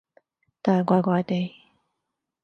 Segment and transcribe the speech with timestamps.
[0.63, 1.53] 但係怪怪地